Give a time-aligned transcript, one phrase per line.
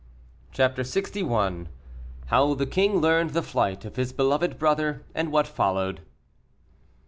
[0.51, 1.67] CHAPTER LXI.
[2.29, 6.01] HOW THE KING LEARNED THE FLIGHT OF HIS BELOVED BROTHER, AND WHAT FOLLOWED.